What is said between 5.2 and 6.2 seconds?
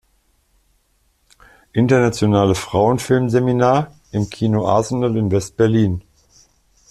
West-Berlin.